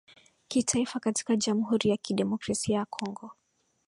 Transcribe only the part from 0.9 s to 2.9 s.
katika Jamhuri ya Kidemokrasia ya